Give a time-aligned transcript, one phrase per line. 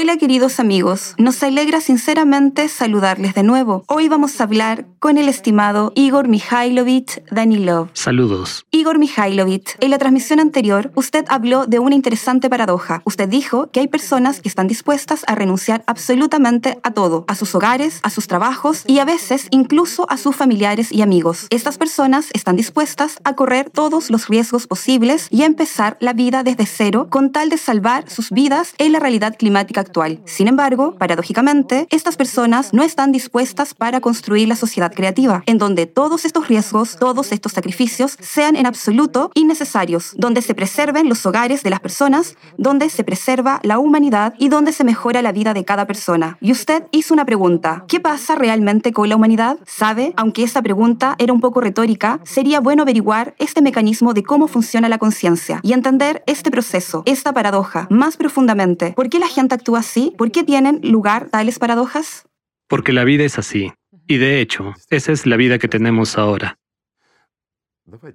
[0.00, 3.82] Hola queridos amigos, nos alegra sinceramente saludarles de nuevo.
[3.88, 7.88] Hoy vamos a hablar con el estimado Igor Mikhailovich Danilov.
[7.94, 8.64] Saludos.
[8.70, 13.02] Igor Mikhailovich, en la transmisión anterior usted habló de una interesante paradoja.
[13.06, 17.56] Usted dijo que hay personas que están dispuestas a renunciar absolutamente a todo, a sus
[17.56, 21.48] hogares, a sus trabajos y a veces incluso a sus familiares y amigos.
[21.50, 26.44] Estas personas están dispuestas a correr todos los riesgos posibles y a empezar la vida
[26.44, 30.20] desde cero con tal de salvar sus vidas en la realidad climática actual.
[30.24, 35.86] Sin embargo, paradójicamente, estas personas no están dispuestas para construir la sociedad creativa, en donde
[35.86, 41.62] todos estos riesgos, todos estos sacrificios sean en absoluto innecesarios, donde se preserven los hogares
[41.62, 45.64] de las personas, donde se preserva la humanidad y donde se mejora la vida de
[45.64, 46.36] cada persona.
[46.40, 49.58] Y usted hizo una pregunta, ¿qué pasa realmente con la humanidad?
[49.66, 50.12] ¿Sabe?
[50.16, 54.88] Aunque esa pregunta era un poco retórica, sería bueno averiguar este mecanismo de cómo funciona
[54.88, 58.92] la conciencia y entender este proceso, esta paradoja, más profundamente.
[58.92, 60.12] ¿Por qué la gente actúa así?
[60.16, 62.28] ¿Por qué tienen lugar tales paradojas?
[62.66, 63.72] Porque la vida es así.
[64.06, 66.58] Y de hecho, esa es la vida que tenemos ahora.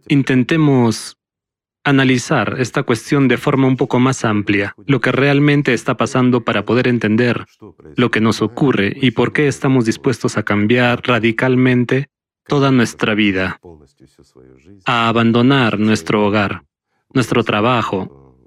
[0.08, 1.18] Intentemos
[1.84, 6.66] analizar esta cuestión de forma un poco más amplia, lo que realmente está pasando para
[6.66, 7.46] poder entender
[7.96, 12.10] lo que nos ocurre y por qué estamos dispuestos a cambiar radicalmente
[12.48, 13.60] toda nuestra vida,
[14.86, 16.64] a abandonar nuestro hogar,
[17.14, 18.38] nuestro trabajo,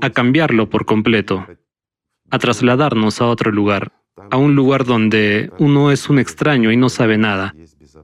[0.00, 1.46] a cambiarlo por completo,
[2.30, 3.92] a trasladarnos a otro lugar,
[4.30, 7.54] a un lugar donde uno es un extraño y no sabe nada,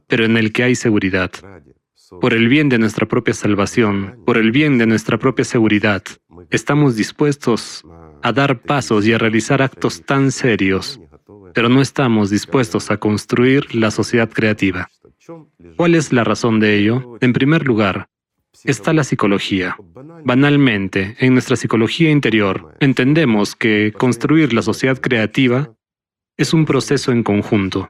[0.07, 1.31] pero en el que hay seguridad.
[2.21, 6.03] Por el bien de nuestra propia salvación, por el bien de nuestra propia seguridad,
[6.51, 7.85] estamos dispuestos
[8.23, 11.01] a dar pasos y a realizar actos tan serios,
[11.55, 14.89] pero no estamos dispuestos a construir la sociedad creativa.
[15.77, 17.17] ¿Cuál es la razón de ello?
[17.21, 18.09] En primer lugar,
[18.65, 19.77] está la psicología.
[20.25, 25.75] Banalmente, en nuestra psicología interior, entendemos que construir la sociedad creativa
[26.37, 27.89] es un proceso en conjunto.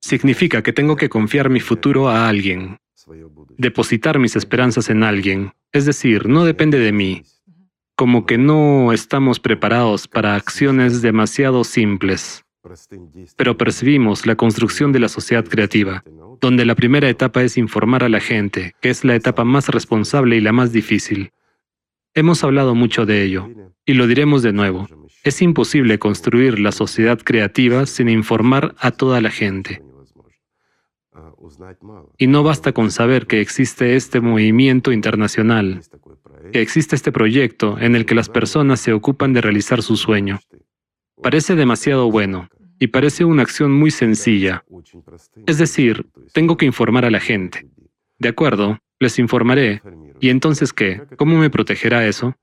[0.00, 2.78] Significa que tengo que confiar mi futuro a alguien,
[3.56, 7.22] depositar mis esperanzas en alguien, es decir, no depende de mí,
[7.96, 12.44] como que no estamos preparados para acciones demasiado simples.
[13.36, 16.02] Pero percibimos la construcción de la sociedad creativa,
[16.44, 20.36] donde la primera etapa es informar a la gente, que es la etapa más responsable
[20.36, 21.30] y la más difícil.
[22.12, 23.48] Hemos hablado mucho de ello,
[23.86, 24.86] y lo diremos de nuevo.
[25.22, 29.82] Es imposible construir la sociedad creativa sin informar a toda la gente.
[32.18, 35.80] Y no basta con saber que existe este movimiento internacional,
[36.52, 40.40] que existe este proyecto en el que las personas se ocupan de realizar su sueño.
[41.22, 42.50] Parece demasiado bueno
[42.84, 44.62] y parece una acción muy sencilla.
[45.46, 47.66] Es decir, tengo que informar a la gente.
[48.18, 49.80] De acuerdo, les informaré.
[50.20, 51.00] ¿Y entonces qué?
[51.16, 52.36] ¿Cómo me protegerá eso?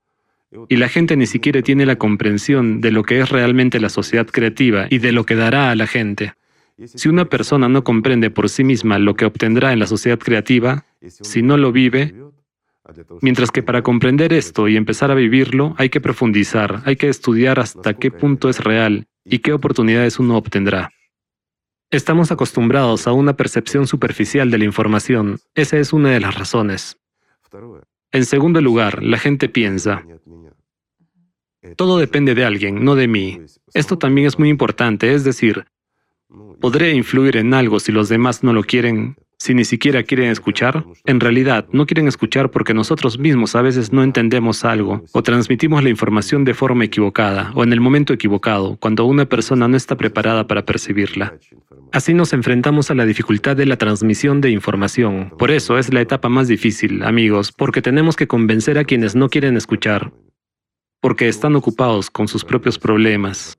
[0.68, 4.26] Y la gente ni siquiera tiene la comprensión de lo que es realmente la sociedad
[4.26, 6.34] creativa y de lo que dará a la gente.
[6.86, 10.84] Si una persona no comprende por sí misma lo que obtendrá en la sociedad creativa,
[11.06, 12.16] si no lo vive,
[13.20, 17.60] mientras que para comprender esto y empezar a vivirlo hay que profundizar, hay que estudiar
[17.60, 20.90] hasta qué punto es real y qué oportunidades uno obtendrá.
[21.90, 25.38] Estamos acostumbrados a una percepción superficial de la información.
[25.54, 26.98] Esa es una de las razones.
[28.10, 30.04] En segundo lugar, la gente piensa,
[31.76, 33.40] todo depende de alguien, no de mí.
[33.74, 35.66] Esto también es muy importante, es decir,
[36.60, 39.16] ¿Podré influir en algo si los demás no lo quieren?
[39.42, 43.92] Si ni siquiera quieren escuchar, en realidad no quieren escuchar porque nosotros mismos a veces
[43.92, 48.76] no entendemos algo o transmitimos la información de forma equivocada o en el momento equivocado,
[48.76, 51.34] cuando una persona no está preparada para percibirla.
[51.90, 55.32] Así nos enfrentamos a la dificultad de la transmisión de información.
[55.36, 59.28] Por eso es la etapa más difícil, amigos, porque tenemos que convencer a quienes no
[59.28, 60.12] quieren escuchar,
[61.00, 63.58] porque están ocupados con sus propios problemas,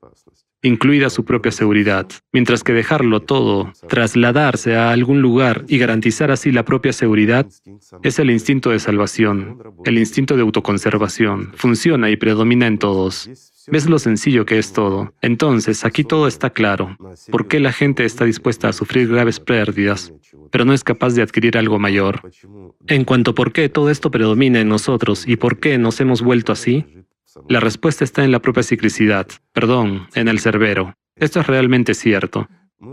[0.64, 6.52] incluida su propia seguridad, mientras que dejarlo todo, trasladarse a algún lugar y garantizar así
[6.52, 7.46] la propia seguridad,
[8.02, 13.30] es el instinto de salvación, el instinto de autoconservación, funciona y predomina en todos.
[13.68, 15.14] ¿Ves lo sencillo que es todo?
[15.22, 16.98] Entonces, aquí todo está claro.
[17.30, 20.14] ¿Por qué la gente está dispuesta a sufrir graves pérdidas,
[20.52, 22.30] pero no es capaz de adquirir algo mayor?
[22.88, 26.22] En cuanto a por qué todo esto predomina en nosotros y por qué nos hemos
[26.22, 26.86] vuelto así,
[27.50, 30.96] la respuesta está en la propia ciclicidad, perdón, en el cerbero.
[31.16, 32.48] Esto es realmente cierto.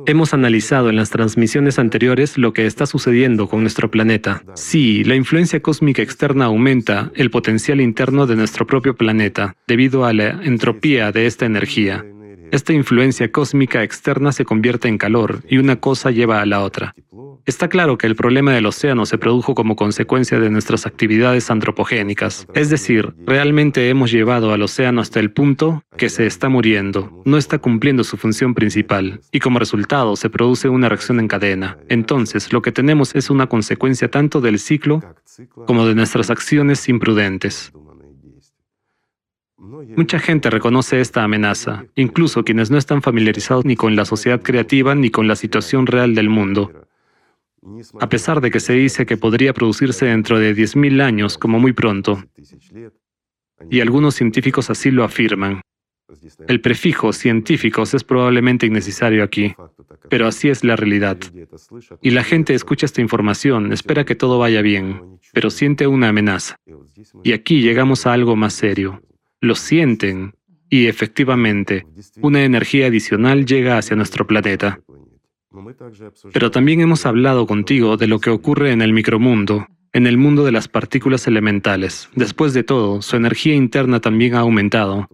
[0.06, 4.44] Hemos analizado en las transmisiones anteriores lo que está sucediendo con nuestro planeta.
[4.54, 10.12] Sí, la influencia cósmica externa aumenta el potencial interno de nuestro propio planeta debido a
[10.12, 12.04] la entropía de esta energía.
[12.50, 16.94] Esta influencia cósmica externa se convierte en calor y una cosa lleva a la otra.
[17.46, 22.46] Está claro que el problema del océano se produjo como consecuencia de nuestras actividades antropogénicas.
[22.54, 27.38] Es decir, realmente hemos llevado al océano hasta el punto que se está muriendo, no
[27.38, 31.78] está cumpliendo su función principal, y como resultado se produce una reacción en cadena.
[31.88, 35.02] Entonces, lo que tenemos es una consecuencia tanto del ciclo
[35.66, 37.72] como de nuestras acciones imprudentes.
[39.60, 44.94] Mucha gente reconoce esta amenaza, incluso quienes no están familiarizados ni con la sociedad creativa
[44.94, 46.72] ni con la situación real del mundo.
[48.00, 51.74] A pesar de que se dice que podría producirse dentro de 10.000 años como muy
[51.74, 52.24] pronto,
[53.70, 55.60] y algunos científicos así lo afirman.
[56.48, 59.54] El prefijo científicos es probablemente innecesario aquí,
[60.08, 61.18] pero así es la realidad.
[62.00, 66.56] Y la gente escucha esta información, espera que todo vaya bien, pero siente una amenaza.
[67.22, 69.02] Y aquí llegamos a algo más serio
[69.40, 70.34] lo sienten
[70.68, 71.86] y efectivamente
[72.20, 74.80] una energía adicional llega hacia nuestro planeta.
[76.32, 80.44] Pero también hemos hablado contigo de lo que ocurre en el micromundo, en el mundo
[80.44, 82.08] de las partículas elementales.
[82.14, 85.08] Después de todo, su energía interna también ha aumentado.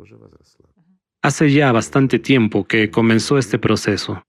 [1.22, 4.22] Hace ya bastante tiempo que comenzó este proceso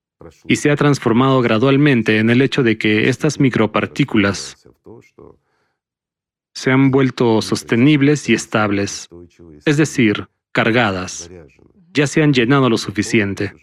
[0.47, 4.67] y se ha transformado gradualmente en el hecho de que estas micropartículas
[6.57, 9.07] se han vuelto sostenibles y estables,
[9.63, 11.29] es decir, cargadas.
[11.93, 13.53] Ya se han llenado lo suficiente,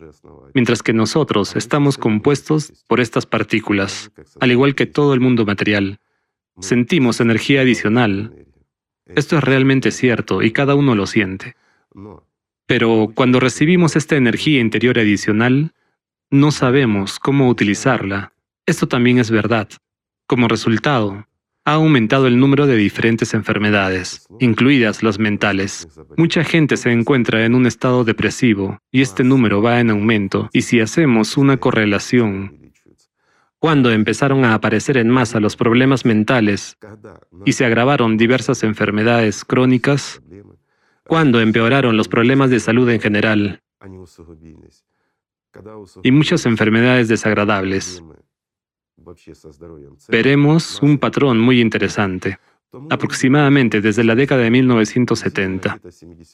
[0.54, 5.98] mientras que nosotros estamos compuestos por estas partículas, al igual que todo el mundo material.
[6.60, 8.46] Sentimos energía adicional.
[9.06, 11.56] Esto es realmente cierto y cada uno lo siente.
[12.66, 15.74] Pero cuando recibimos esta energía interior adicional,
[16.30, 18.34] no sabemos cómo utilizarla.
[18.66, 19.68] Esto también es verdad.
[20.28, 21.26] Como resultado,
[21.64, 25.88] ha aumentado el número de diferentes enfermedades, incluidas las mentales.
[26.16, 30.50] Mucha gente se encuentra en un estado depresivo y este número va en aumento.
[30.52, 32.72] Y si hacemos una correlación,
[33.58, 36.76] cuando empezaron a aparecer en masa los problemas mentales
[37.46, 40.20] y se agravaron diversas enfermedades crónicas,
[41.06, 43.62] cuando empeoraron los problemas de salud en general
[46.02, 48.02] y muchas enfermedades desagradables,
[50.08, 52.38] veremos un patrón muy interesante.
[52.90, 55.80] Aproximadamente desde la década de 1970,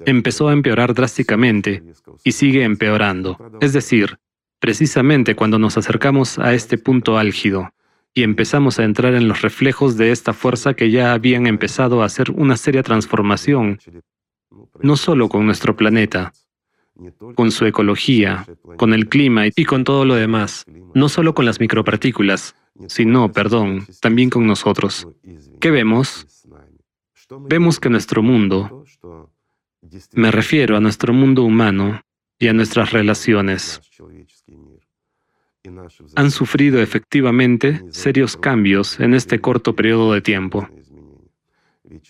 [0.07, 1.83] empezó a empeorar drásticamente
[2.25, 3.37] y sigue empeorando.
[3.61, 4.19] Es decir,
[4.59, 7.73] precisamente cuando nos acercamos a este punto álgido
[8.15, 12.07] y empezamos a entrar en los reflejos de esta fuerza que ya habían empezado a
[12.07, 13.79] hacer una seria transformación,
[14.81, 16.33] no solo con nuestro planeta,
[17.35, 18.47] con su ecología,
[18.77, 20.65] con el clima y con todo lo demás,
[20.95, 22.55] no solo con las micropartículas,
[22.89, 25.07] sino, perdón, también con nosotros.
[25.61, 26.27] ¿Qué vemos?
[27.49, 28.85] Vemos que nuestro mundo,
[30.13, 32.03] me refiero a nuestro mundo humano
[32.39, 33.81] y a nuestras relaciones,
[36.17, 40.69] han sufrido efectivamente serios cambios en este corto periodo de tiempo.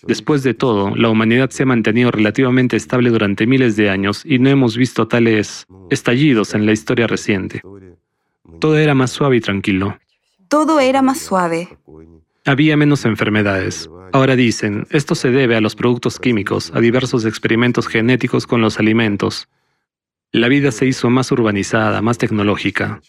[0.03, 4.39] Después de todo, la humanidad se ha mantenido relativamente estable durante miles de años y
[4.39, 7.61] no hemos visto tales estallidos en la historia reciente.
[8.59, 9.97] Todo era más suave y tranquilo.
[10.51, 11.77] Todo era más suave.
[12.43, 13.89] Había menos enfermedades.
[14.11, 18.77] Ahora dicen, esto se debe a los productos químicos, a diversos experimentos genéticos con los
[18.77, 19.47] alimentos.
[20.33, 22.99] La vida se hizo más urbanizada, más tecnológica,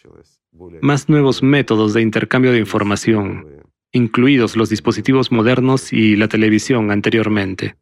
[0.81, 3.49] más nuevos métodos de intercambio de información,
[3.91, 7.75] incluidos los dispositivos modernos y la televisión anteriormente,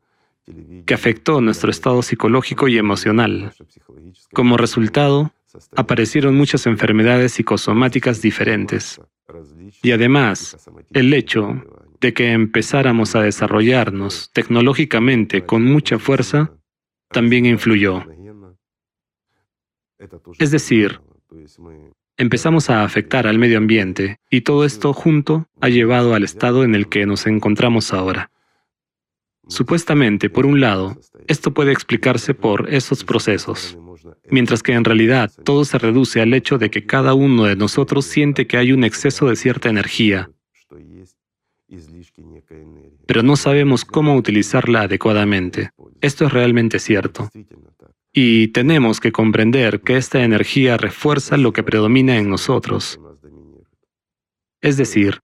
[0.87, 3.53] que afectó nuestro estado psicológico y emocional.
[4.33, 5.33] Como resultado,
[5.77, 8.99] aparecieron muchas enfermedades psicosomáticas diferentes.
[9.83, 11.63] Y además, el hecho
[12.01, 16.53] de que empezáramos a desarrollarnos tecnológicamente con mucha fuerza
[17.11, 18.05] también influyó.
[20.39, 21.01] Es decir,
[22.17, 26.75] empezamos a afectar al medio ambiente y todo esto junto ha llevado al estado en
[26.75, 28.31] el que nos encontramos ahora.
[29.49, 30.97] Supuestamente, por un lado,
[31.27, 33.77] esto puede explicarse por esos procesos,
[34.31, 38.05] mientras que en realidad todo se reduce al hecho de que cada uno de nosotros
[38.05, 40.31] siente que hay un exceso de cierta energía,
[43.07, 45.71] pero no sabemos cómo utilizarla adecuadamente.
[46.01, 47.31] Esto es realmente cierto.
[48.13, 53.01] Y tenemos que comprender que esta energía refuerza lo que predomina en nosotros.
[54.61, 55.21] Es decir,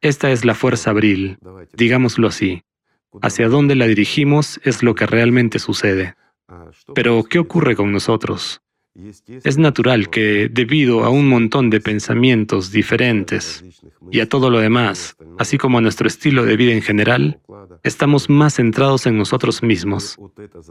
[0.00, 1.38] esta es la fuerza abril,
[1.72, 2.62] digámoslo así.
[3.20, 6.14] Hacia dónde la dirigimos es lo que realmente sucede.
[6.94, 8.60] Pero, ¿qué ocurre con nosotros?
[9.42, 13.64] Es natural que, debido a un montón de pensamientos diferentes
[14.10, 17.40] y a todo lo demás, así como a nuestro estilo de vida en general,
[17.82, 20.18] estamos más centrados en nosotros mismos.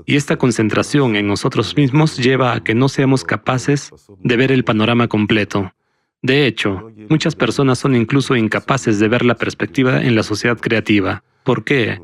[0.06, 4.64] Y esta concentración en nosotros mismos lleva a que no seamos capaces de ver el
[4.64, 5.74] panorama completo.
[6.22, 11.24] De hecho, muchas personas son incluso incapaces de ver la perspectiva en la sociedad creativa.
[11.44, 12.00] ¿Por qué?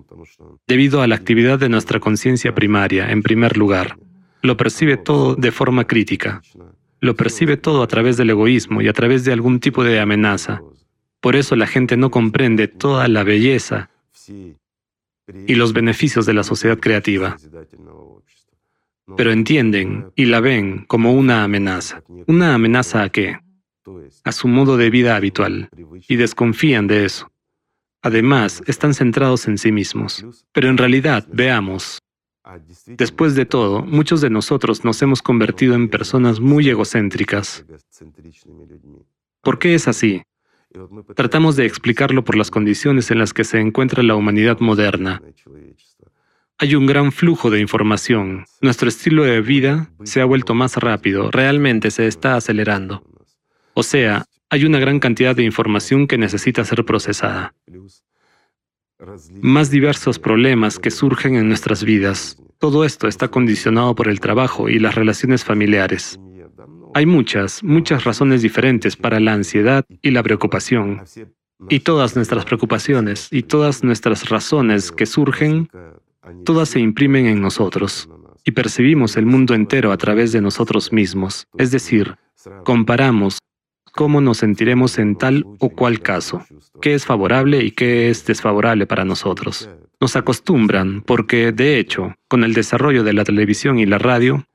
[0.67, 3.97] Debido a la actividad de nuestra conciencia primaria, en primer lugar.
[4.41, 6.41] Lo percibe todo de forma crítica.
[6.99, 10.61] Lo percibe todo a través del egoísmo y a través de algún tipo de amenaza.
[11.21, 13.89] Por eso la gente no comprende toda la belleza
[15.47, 17.37] y los beneficios de la sociedad creativa.
[19.15, 22.03] Pero entienden y la ven como una amenaza.
[22.27, 23.39] ¿Una amenaza a qué?
[24.25, 25.69] A su modo de vida habitual.
[26.09, 27.31] Y desconfían de eso.
[28.07, 30.25] Además, están centrados en sí mismos.
[30.53, 31.99] Pero en realidad, veamos,
[32.85, 37.65] después de todo, muchos de nosotros nos hemos convertido en personas muy egocéntricas.
[39.41, 40.21] ¿Por qué es así?
[41.17, 45.21] Tratamos de explicarlo por las condiciones en las que se encuentra la humanidad moderna.
[46.59, 48.45] Hay un gran flujo de información.
[48.61, 53.03] Nuestro estilo de vida se ha vuelto más rápido, realmente se está acelerando.
[53.73, 57.53] O sea, hay una gran cantidad de información que necesita ser procesada.
[59.41, 62.41] Más diversos problemas que surgen en nuestras vidas.
[62.57, 66.19] Todo esto está condicionado por el trabajo y las relaciones familiares.
[66.95, 71.03] Hay muchas, muchas razones diferentes para la ansiedad y la preocupación.
[71.69, 75.69] Y todas nuestras preocupaciones y todas nuestras razones que surgen,
[76.45, 78.09] todas se imprimen en nosotros
[78.43, 81.47] y percibimos el mundo entero a través de nosotros mismos.
[81.57, 82.15] Es decir,
[82.63, 83.39] comparamos
[83.97, 86.45] cómo nos sentiremos en tal o cual caso,
[86.83, 89.71] qué es favorable y qué es desfavorable para nosotros.
[89.99, 94.45] Nos acostumbran porque, de hecho, con el desarrollo de la televisión y la radio,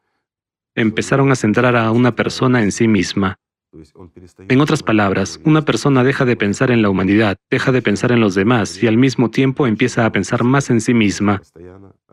[0.77, 3.41] empezaron a centrar a una persona en sí misma.
[4.49, 8.21] En otras palabras, una persona deja de pensar en la humanidad, deja de pensar en
[8.21, 11.41] los demás y al mismo tiempo empieza a pensar más en sí misma.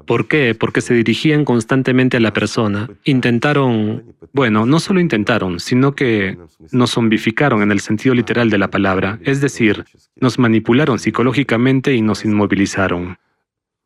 [0.06, 0.56] ¿Por qué?
[0.56, 2.90] Porque se dirigían constantemente a la persona.
[3.04, 6.38] Intentaron, bueno, no solo intentaron, sino que
[6.72, 9.84] nos zombificaron en el sentido literal de la palabra, es decir,
[10.16, 13.18] nos manipularon psicológicamente y nos inmovilizaron.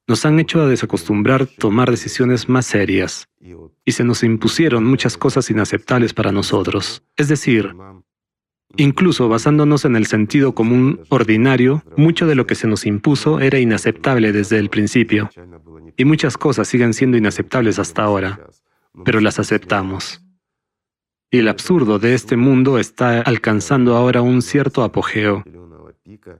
[0.07, 3.29] Nos han hecho a desacostumbrar tomar decisiones más serias
[3.85, 7.03] y se nos impusieron muchas cosas inaceptables para nosotros.
[7.15, 7.73] Es decir,
[8.75, 13.59] Incluso basándonos en el sentido común ordinario, mucho de lo que se nos impuso era
[13.59, 15.29] inaceptable desde el principio.
[15.95, 18.47] Y muchas cosas siguen siendo inaceptables hasta ahora,
[19.05, 20.23] pero las aceptamos.
[21.29, 25.43] Y el absurdo de este mundo está alcanzando ahora un cierto apogeo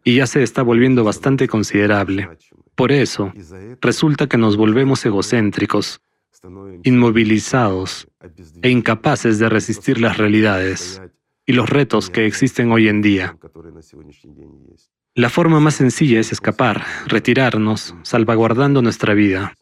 [0.04, 2.30] y ya se está volviendo bastante considerable.
[2.76, 3.32] Por eso,
[3.82, 6.02] resulta que nos volvemos egocéntricos,
[6.84, 8.08] inmovilizados
[8.62, 11.02] e incapaces de resistir las realidades
[11.46, 13.38] y los retos que existen hoy en día.
[15.16, 19.54] La forma más sencilla es escapar, retirarnos, salvaguardando nuestra vida.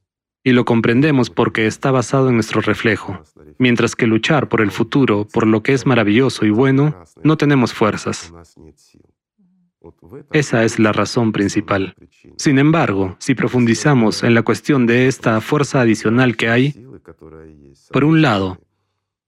[0.43, 3.21] Y lo comprendemos porque está basado en nuestro reflejo,
[3.59, 7.73] mientras que luchar por el futuro, por lo que es maravilloso y bueno, no tenemos
[7.73, 8.33] fuerzas.
[10.31, 11.95] Esa es la razón principal.
[12.38, 16.88] Sin embargo, si profundizamos en la cuestión de esta fuerza adicional que hay,
[17.91, 18.59] por un lado,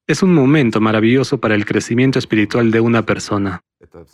[0.05, 3.63] es un momento maravilloso para el crecimiento espiritual de una persona.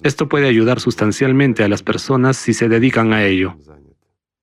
[0.04, 3.56] Esto puede ayudar sustancialmente a las personas si se dedican a ello.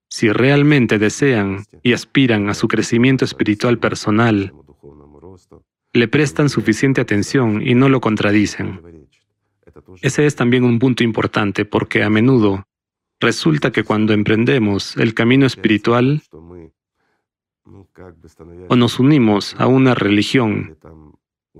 [0.09, 4.53] Si realmente desean y aspiran a su crecimiento espiritual personal,
[5.93, 8.81] le prestan suficiente atención y no lo contradicen.
[10.03, 12.67] Ese es también un punto importante porque a menudo
[13.21, 16.23] resulta que cuando emprendemos el camino espiritual
[18.69, 20.77] o nos unimos a una religión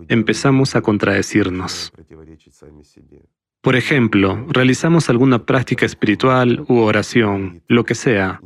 [0.09, 1.93] empezamos a contradecirnos.
[3.61, 8.41] Por ejemplo, realizamos alguna práctica espiritual u oración, lo que sea,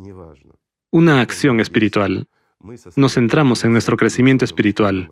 [0.90, 2.28] una acción espiritual.
[2.96, 5.10] Nos centramos en nuestro crecimiento espiritual.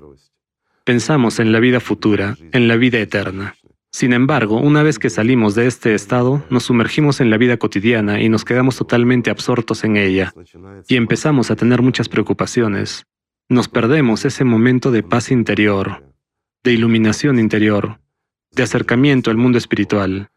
[0.85, 3.55] Pensamos en la vida futura, en la vida eterna.
[3.91, 8.21] Sin embargo, una vez que salimos de este estado, nos sumergimos en la vida cotidiana
[8.21, 10.33] y nos quedamos totalmente absortos en ella.
[10.89, 13.07] Y empezamos a tener muchas preocupaciones.
[13.49, 16.05] Nos perdemos ese momento de paz interior,
[16.63, 17.99] de iluminación interior,
[18.53, 20.31] de acercamiento al mundo espiritual.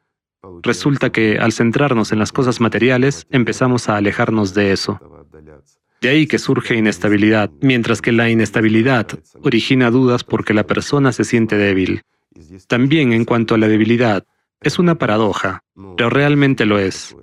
[0.64, 5.00] Resulta que al centrarnos en las cosas materiales, empezamos a alejarnos de eso.
[6.00, 9.08] De ahí que surge inestabilidad, mientras que la inestabilidad
[9.44, 12.02] origina dudas porque la persona se siente débil.
[12.68, 14.26] También en cuanto a la debilidad,
[14.62, 15.64] es una paradoja,
[15.98, 17.16] pero realmente lo es.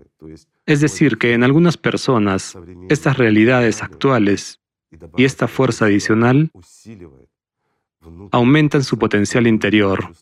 [0.67, 4.61] Es decir, que en algunas personas, estas realidades actuales
[5.17, 6.51] y esta fuerza adicional
[8.33, 10.13] aumentan su potencial interior,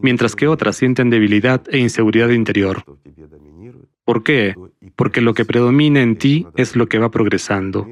[0.00, 2.84] mientras que otras sienten debilidad e inseguridad interior.
[4.04, 4.54] ¿Por qué?
[4.96, 7.86] Porque lo que predomina en ti es lo que va progresando.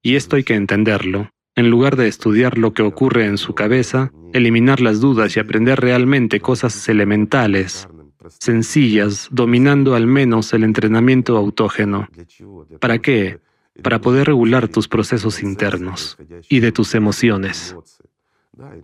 [0.00, 1.30] Y esto hay que entenderlo.
[1.58, 5.80] En lugar de estudiar lo que ocurre en su cabeza, eliminar las dudas y aprender
[5.80, 7.88] realmente cosas elementales,
[8.38, 12.08] sencillas, dominando al menos el entrenamiento autógeno.
[12.78, 13.40] ¿Para qué?
[13.82, 16.16] Para poder regular tus procesos internos
[16.48, 17.74] y de tus emociones.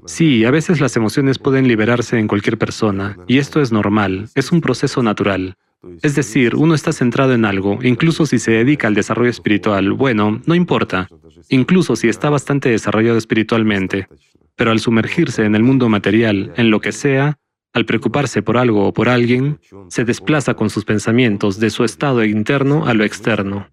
[0.07, 4.51] Sí, a veces las emociones pueden liberarse en cualquier persona, y esto es normal, es
[4.51, 5.57] un proceso natural.
[6.03, 10.41] Es decir, uno está centrado en algo, incluso si se dedica al desarrollo espiritual, bueno,
[10.47, 11.09] no importa,
[11.49, 14.09] incluso si está bastante desarrollado espiritualmente,
[14.57, 17.39] pero al sumergirse en el mundo material, en lo que sea,
[17.73, 22.25] al preocuparse por algo o por alguien, se desplaza con sus pensamientos de su estado
[22.25, 23.69] interno a lo externo.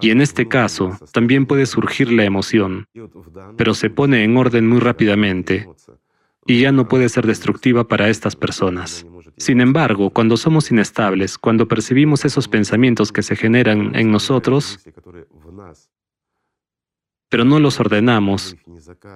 [0.00, 2.86] Y en este caso, también puede surgir la emoción,
[3.56, 5.68] pero se pone en orden muy rápidamente
[6.46, 9.04] y ya no puede ser destructiva para estas personas.
[9.38, 14.80] Sin embargo, cuando somos inestables, cuando percibimos esos pensamientos que se generan en nosotros,
[17.28, 18.56] pero no los ordenamos,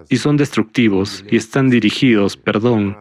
[0.08, 2.96] y son destructivos y están dirigidos, perdón,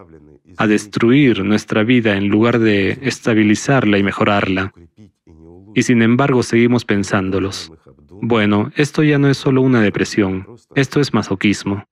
[0.58, 4.74] a destruir nuestra vida en lugar de estabilizarla y mejorarla.
[5.74, 7.72] Y sin embargo seguimos pensándolos.
[8.22, 11.84] Bueno, esto ya no es solo una depresión, esto es masoquismo.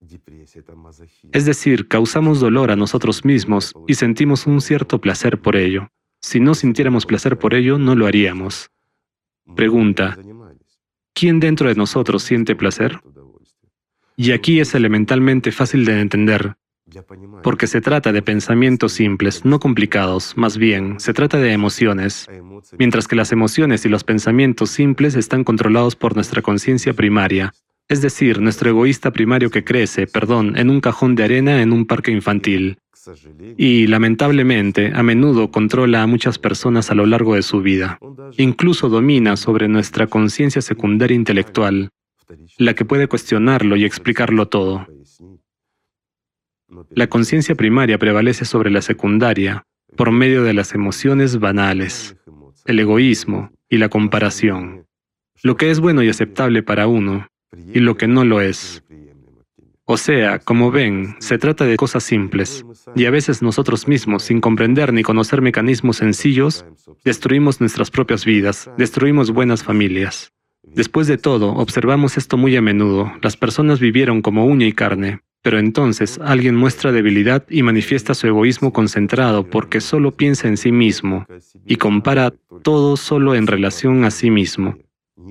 [1.32, 5.90] Es decir, causamos dolor a nosotros mismos y sentimos un cierto placer por ello.
[6.22, 8.70] Si no sintiéramos placer por ello, no lo haríamos.
[9.56, 10.18] Pregunta,
[11.14, 13.00] ¿quién dentro de nosotros siente placer?
[14.16, 16.56] Y aquí es elementalmente fácil de entender,
[17.44, 22.28] porque se trata de pensamientos simples, no complicados, más bien, se trata de emociones,
[22.78, 27.54] mientras que las emociones y los pensamientos simples están controlados por nuestra conciencia primaria,
[27.88, 31.86] es decir, nuestro egoísta primario que crece, perdón, en un cajón de arena en un
[31.86, 32.78] parque infantil.
[33.58, 37.98] Y, lamentablemente, a menudo controla a muchas personas a lo largo de su vida.
[38.38, 41.90] Incluso domina sobre nuestra conciencia secundaria intelectual,
[42.58, 44.86] la que puede cuestionarlo y explicarlo todo.
[46.92, 52.16] La conciencia primaria prevalece sobre la secundaria por medio de las emociones banales,
[52.66, 54.86] el egoísmo y la comparación.
[55.42, 57.28] Lo que es bueno y aceptable para uno
[57.74, 58.84] y lo que no lo es.
[59.86, 62.64] O sea, como ven, se trata de cosas simples,
[62.96, 66.64] y a veces nosotros mismos, sin comprender ni conocer mecanismos sencillos,
[67.04, 70.32] destruimos nuestras propias vidas, destruimos buenas familias.
[70.62, 73.12] Después de todo, observamos esto muy a menudo.
[73.24, 78.28] Las personas vivieron como uña y carne, pero entonces alguien muestra debilidad y manifiesta su
[78.28, 81.26] egoísmo concentrado porque solo piensa en sí mismo
[81.66, 84.78] y compara todo solo en relación a sí mismo,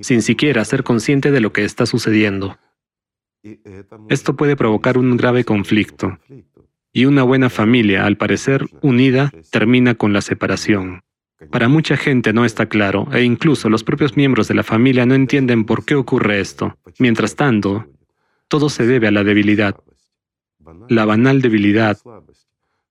[0.01, 2.57] sin siquiera ser consciente de lo que está sucediendo.
[4.09, 6.17] Esto puede provocar un grave conflicto
[6.91, 11.03] y una buena familia, al parecer unida, termina con la separación.
[11.51, 15.13] Para mucha gente no está claro, e incluso los propios miembros de la familia no
[15.13, 16.77] entienden por qué ocurre esto.
[16.97, 17.85] Mientras tanto,
[18.49, 19.75] todo se debe a la debilidad,
[20.89, 21.97] la banal debilidad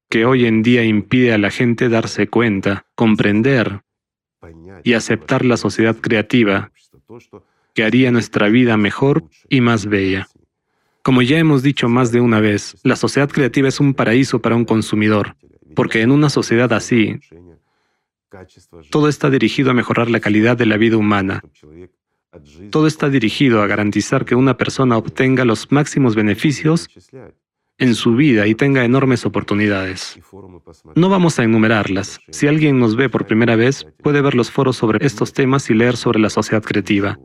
[0.08, 3.82] que hoy en día impide a la gente darse cuenta, comprender
[4.84, 6.70] y aceptar la sociedad creativa
[7.74, 10.28] que haría nuestra vida mejor y más bella.
[11.02, 14.56] Como ya hemos dicho más de una vez, la sociedad creativa es un paraíso para
[14.56, 15.36] un consumidor,
[15.74, 17.18] porque en una sociedad así,
[18.90, 21.42] todo está dirigido a mejorar la calidad de la vida humana.
[22.70, 26.88] Todo está dirigido a garantizar que una persona obtenga los máximos beneficios
[27.78, 30.18] en su vida y tenga enormes oportunidades.
[30.94, 32.20] No vamos a enumerarlas.
[32.30, 35.74] Si alguien nos ve por primera vez, puede ver los foros sobre estos temas y
[35.74, 37.18] leer sobre la sociedad creativa.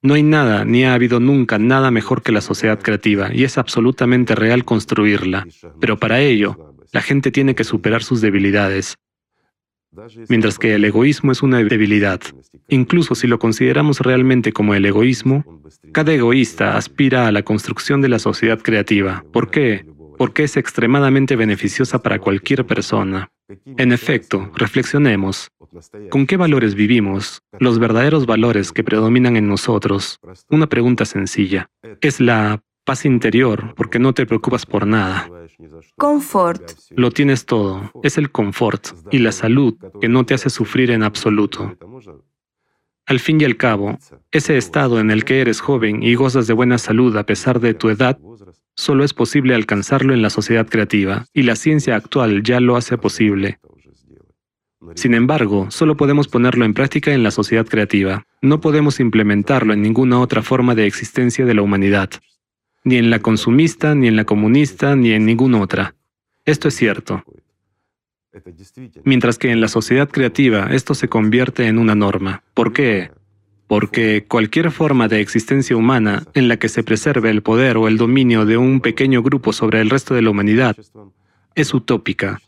[0.00, 3.58] No hay nada, ni ha habido nunca nada mejor que la sociedad creativa, y es
[3.58, 5.46] absolutamente real construirla.
[5.80, 8.96] Pero para ello, la gente tiene que superar sus debilidades.
[10.28, 12.20] Mientras que el egoísmo es una debilidad.
[12.68, 18.08] Incluso si lo consideramos realmente como el egoísmo, cada egoísta aspira a la construcción de
[18.08, 19.24] la sociedad creativa.
[19.32, 19.86] ¿Por qué?
[20.16, 23.30] Porque es extremadamente beneficiosa para cualquier persona.
[23.64, 25.48] En efecto, reflexionemos.
[26.10, 27.42] ¿Con qué valores vivimos?
[27.58, 30.18] Los verdaderos valores que predominan en nosotros.
[30.50, 31.70] Una pregunta sencilla.
[32.00, 35.30] ¿Es la paz interior porque no te preocupas por nada?
[35.98, 36.62] Confort.
[36.96, 37.90] Lo tienes todo.
[38.02, 41.76] Es el confort y la salud que no te hace sufrir en absoluto.
[43.04, 43.98] Al fin y al cabo,
[44.30, 47.74] ese estado en el que eres joven y gozas de buena salud a pesar de
[47.74, 48.18] tu edad,
[48.74, 52.96] solo es posible alcanzarlo en la sociedad creativa, y la ciencia actual ya lo hace
[52.96, 53.58] posible.
[54.94, 58.24] Sin embargo, solo podemos ponerlo en práctica en la sociedad creativa.
[58.40, 62.10] No podemos implementarlo en ninguna otra forma de existencia de la humanidad,
[62.84, 65.94] ni en la consumista, ni en la comunista, ni en ninguna otra.
[66.44, 67.22] Esto es cierto.
[69.04, 72.42] Mientras que en la sociedad creativa esto se convierte en una norma.
[72.54, 73.10] ¿Por qué?
[73.68, 77.98] porque cualquier forma de existencia humana en la que se preserve el poder o el
[77.98, 80.74] dominio de un pequeño grupo sobre el resto de la humanidad
[81.54, 82.40] es utópica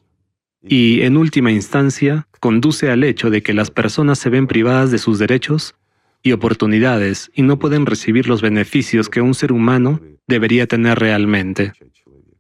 [0.63, 4.99] y, en última instancia, conduce al hecho de que las personas se ven privadas de
[4.99, 5.75] sus derechos
[6.23, 11.73] y oportunidades y no pueden recibir los beneficios que un ser humano debería tener realmente.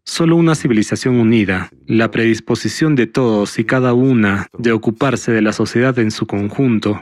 [0.04, 5.52] Solo una civilización unida, la predisposición de todos y cada una de ocuparse de la
[5.52, 7.00] sociedad en su conjunto,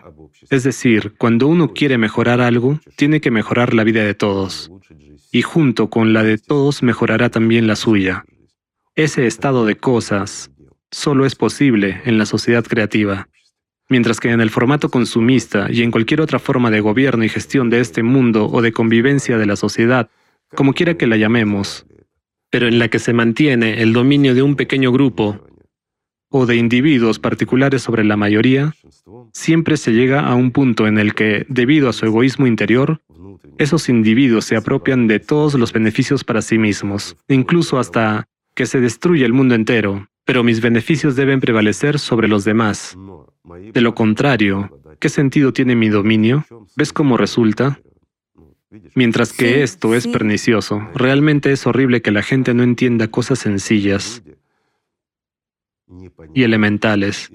[0.51, 4.71] es decir, cuando uno quiere mejorar algo, tiene que mejorar la vida de todos,
[5.31, 8.25] y junto con la de todos mejorará también la suya.
[8.95, 10.51] Ese estado de cosas
[10.91, 13.29] solo es posible en la sociedad creativa,
[13.89, 17.71] mientras que en el formato consumista y en cualquier otra forma de gobierno y gestión
[17.71, 20.11] de este mundo o de convivencia de la sociedad,
[20.55, 21.87] como quiera que la llamemos,
[22.51, 25.41] pero en la que se mantiene el dominio de un pequeño grupo
[26.31, 28.75] o de individuos particulares sobre la mayoría,
[29.33, 33.01] siempre se llega a un punto en el que, debido a su egoísmo interior,
[33.59, 38.81] esos individuos se apropian de todos los beneficios para sí mismos, incluso hasta que se
[38.81, 42.99] destruye el mundo entero, pero mis beneficios deben prevalecer sobre los demás.
[43.73, 46.45] De lo contrario, ¿qué sentido tiene mi dominio?
[46.77, 47.81] ¿Ves cómo resulta?
[48.95, 54.23] Mientras que esto es pernicioso, realmente es horrible que la gente no entienda cosas sencillas
[56.35, 57.33] y elementales,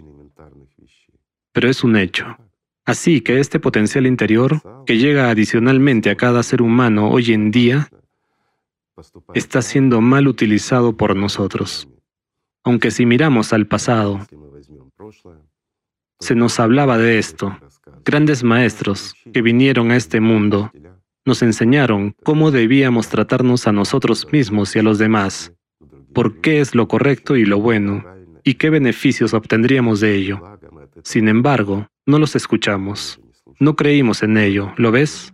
[1.51, 2.37] pero es un hecho.
[2.85, 7.89] Así que este potencial interior, que llega adicionalmente a cada ser humano hoy en día,
[9.33, 11.87] está siendo mal utilizado por nosotros.
[12.63, 14.19] Aunque si miramos al pasado,
[16.19, 17.57] se nos hablaba de esto.
[18.05, 20.71] Grandes maestros que vinieron a este mundo
[21.25, 25.53] nos enseñaron cómo debíamos tratarnos a nosotros mismos y a los demás,
[26.13, 28.03] por qué es lo correcto y lo bueno,
[28.43, 30.41] y qué beneficios obtendríamos de ello.
[31.03, 33.19] Sin embargo, no los escuchamos.
[33.59, 35.32] No creímos en ello, ¿lo ves?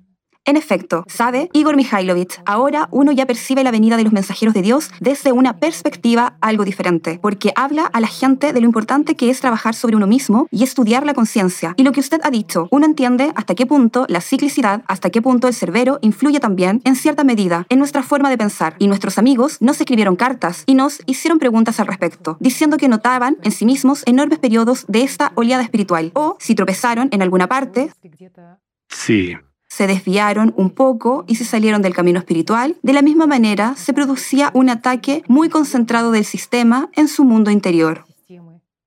[0.49, 4.63] En efecto, sabe Igor Mikhailovich, ahora uno ya percibe la venida de los mensajeros de
[4.63, 9.29] Dios desde una perspectiva algo diferente, porque habla a la gente de lo importante que
[9.29, 11.75] es trabajar sobre uno mismo y estudiar la conciencia.
[11.77, 15.21] Y lo que usted ha dicho, uno entiende hasta qué punto la ciclicidad, hasta qué
[15.21, 18.75] punto el cerbero influye también, en cierta medida, en nuestra forma de pensar.
[18.79, 23.37] Y nuestros amigos nos escribieron cartas y nos hicieron preguntas al respecto, diciendo que notaban
[23.43, 27.91] en sí mismos enormes periodos de esta oleada espiritual, o si tropezaron en alguna parte.
[28.87, 29.35] Sí,
[29.79, 33.93] se desviaron un poco y se salieron del camino espiritual, de la misma manera se
[33.93, 38.03] producía un ataque muy concentrado del sistema en su mundo interior.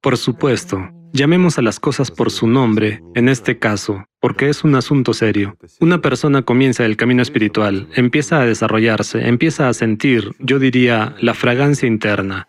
[0.03, 4.75] Por supuesto, llamemos a las cosas por su nombre, en este caso, porque es un
[4.75, 5.57] asunto serio.
[5.81, 11.33] Una persona comienza el camino espiritual, empieza a desarrollarse, empieza a sentir, yo diría, la
[11.33, 12.49] fragancia interna.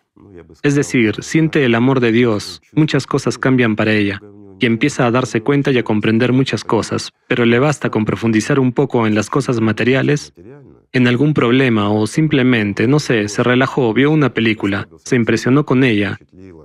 [0.62, 4.20] Es decir, siente el amor de Dios, muchas cosas cambian para ella
[4.64, 8.58] y empieza a darse cuenta y a comprender muchas cosas, pero le basta con profundizar
[8.58, 10.32] un poco en las cosas materiales,
[10.90, 15.84] en algún problema o simplemente, no sé, se relajó, vio una película, se impresionó con
[15.84, 16.18] ella,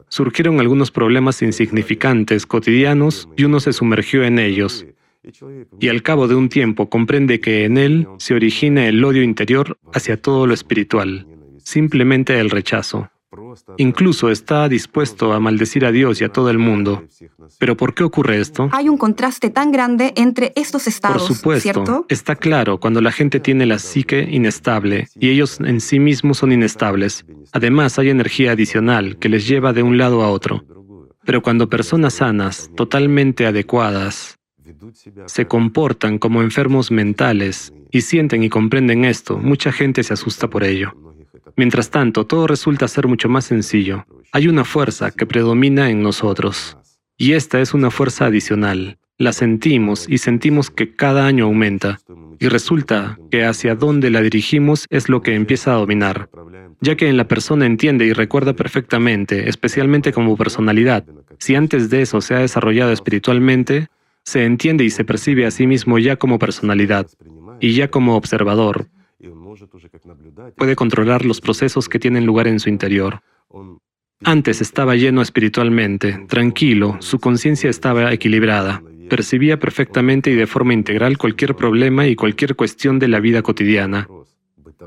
[0.08, 4.86] surgieron algunos problemas insignificantes, cotidianos, y uno se sumergió en ellos.
[5.82, 9.78] Y al cabo de un tiempo comprende que en él se origina el odio interior
[9.94, 13.10] hacia todo lo espiritual, simplemente el rechazo.
[13.78, 17.04] Incluso está dispuesto a maldecir a Dios y a todo el mundo.
[17.58, 18.70] ¿Pero por qué ocurre esto?
[18.72, 22.06] Hay un contraste tan grande entre estos estados, Por supuesto, ¿cierto?
[22.10, 26.52] está claro cuando la gente tiene la psique inestable y ellos en sí mismos son
[26.52, 27.26] inestables.
[27.52, 30.64] Además, hay energía adicional que les lleva de un lado a otro.
[31.26, 34.40] Pero cuando personas sanas, totalmente adecuadas,
[35.26, 40.64] se comportan como enfermos mentales y sienten y comprenden esto, mucha gente se asusta por
[40.64, 40.94] ello.
[41.56, 44.06] Mientras tanto, todo resulta ser mucho más sencillo.
[44.32, 46.78] Hay una fuerza que predomina en nosotros.
[47.18, 48.98] Y esta es una fuerza adicional.
[49.18, 52.00] La sentimos y sentimos que cada año aumenta.
[52.40, 56.30] Y resulta que hacia dónde la dirigimos es lo que empieza a dominar.
[56.80, 61.04] Ya que en la persona entiende y recuerda perfectamente, especialmente como personalidad,
[61.38, 63.88] si antes de eso se ha desarrollado espiritualmente,
[64.24, 67.08] se entiende y se percibe a sí mismo ya como personalidad
[67.60, 68.88] y ya como observador,
[70.56, 73.22] Puede controlar los procesos que tienen lugar en su interior.
[74.24, 81.18] Antes estaba lleno espiritualmente, tranquilo, su conciencia estaba equilibrada, percibía perfectamente y de forma integral
[81.18, 84.08] cualquier problema y cualquier cuestión de la vida cotidiana,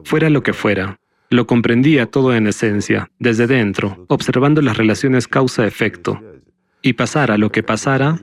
[0.05, 0.99] fuera lo que fuera.
[1.31, 6.21] Lo comprendía todo en esencia, desde dentro, observando las relaciones causa-efecto.
[6.83, 8.21] Y pasara lo que pasara,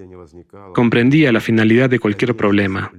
[0.75, 2.91] comprendía la finalidad de cualquier problema.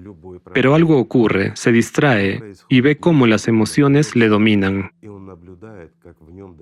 [0.54, 4.92] Pero algo ocurre, se distrae y ve cómo las emociones le dominan,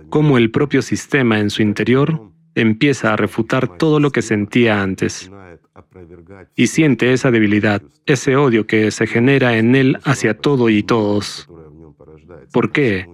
[0.09, 5.31] cómo el propio sistema en su interior empieza a refutar todo lo que sentía antes.
[6.57, 11.49] y siente esa debilidad, ese odio que se genera en él hacia todo y todos.
[12.53, 13.07] ¿Por qué?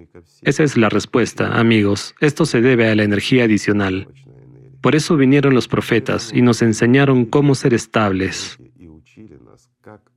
[0.42, 2.14] Esa es la respuesta, amigos.
[2.20, 4.08] Esto se debe a la energía adicional.
[4.80, 8.58] Por eso vinieron los profetas y nos enseñaron cómo ser estables,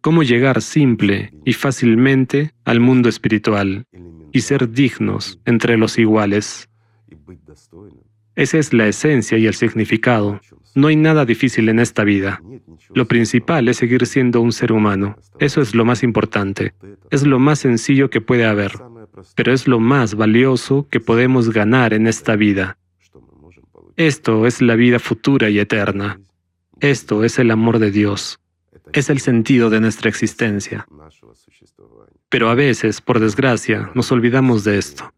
[0.07, 3.83] cómo llegar simple y fácilmente al mundo espiritual
[4.31, 6.69] y ser dignos entre los iguales.
[8.33, 10.39] Esa es la esencia y el significado.
[10.75, 12.41] No hay nada difícil en esta vida.
[12.93, 15.17] Lo principal es seguir siendo un ser humano.
[15.39, 16.73] Eso es lo más importante.
[17.11, 18.71] Es lo más sencillo que puede haber,
[19.35, 22.77] pero es lo más valioso que podemos ganar en esta vida.
[23.97, 26.21] Esto es la vida futura y eterna.
[26.79, 28.39] Esto es el amor de Dios.
[28.93, 30.87] Es el sentido de nuestra existencia.
[32.29, 35.13] Pero a veces, por desgracia, nos olvidamos de esto.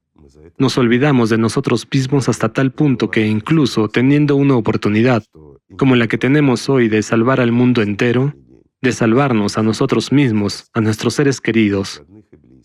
[0.58, 5.24] Nos olvidamos de nosotros mismos hasta tal punto que incluso teniendo una oportunidad
[5.78, 8.34] como la que tenemos hoy de salvar al mundo entero,
[8.82, 12.04] de salvarnos a nosotros mismos, a nuestros seres queridos,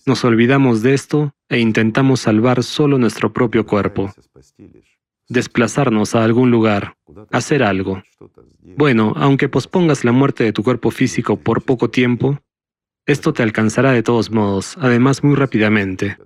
[0.06, 4.12] nos olvidamos de esto e intentamos salvar solo nuestro propio cuerpo,
[5.35, 6.97] desplazarnos a algún lugar,
[7.31, 8.03] hacer algo.
[8.62, 12.40] Bueno, aunque pospongas la muerte de tu cuerpo físico por poco tiempo,
[13.05, 16.16] esto te alcanzará de todos modos, además muy rápidamente.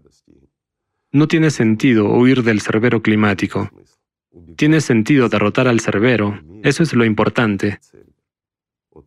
[1.11, 3.71] No tiene sentido huir del cerbero climático.
[4.57, 6.39] Tiene sentido derrotar al cerbero.
[6.63, 7.81] Eso es lo importante.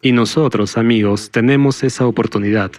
[0.01, 2.71] Y nosotros, amigos, tenemos esa oportunidad.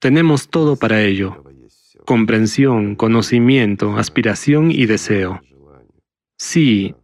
[0.00, 1.43] Tenemos todo para ello.
[2.04, 5.40] Comprensión, conocimiento, aspiración y deseo.
[6.36, 6.94] Sí,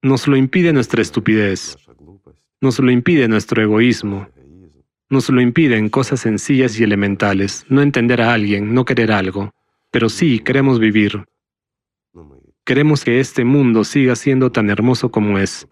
[0.00, 1.76] nos lo impide nuestra estupidez.
[2.60, 4.28] Nos lo impide nuestro egoísmo.
[5.10, 9.52] Nos lo impiden cosas sencillas y elementales, no entender a alguien, no querer algo.
[9.90, 11.24] Pero sí queremos vivir.
[12.64, 15.66] Queremos que este mundo siga siendo tan hermoso como es.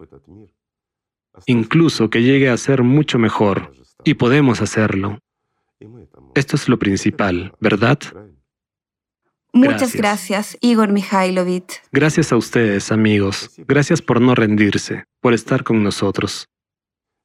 [1.44, 3.72] Incluso que llegue a ser mucho mejor.
[4.04, 5.18] Y podemos hacerlo.
[6.34, 7.98] Esto es lo principal, ¿verdad?
[9.56, 11.82] Muchas gracias, Igor Mikhailovich.
[11.92, 13.50] Gracias a ustedes, amigos.
[13.56, 16.48] Gracias por no rendirse, por estar con nosotros.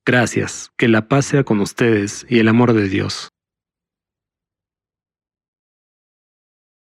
[0.05, 3.30] Gracias, que la paz sea con ustedes y el amor de Dios.